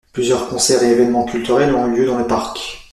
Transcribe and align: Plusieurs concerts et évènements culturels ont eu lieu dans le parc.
Plusieurs 0.13 0.49
concerts 0.49 0.81
et 0.81 0.93
évènements 0.93 1.25
culturels 1.25 1.75
ont 1.75 1.87
eu 1.87 1.95
lieu 1.97 2.05
dans 2.07 2.17
le 2.17 2.25
parc. 2.25 2.89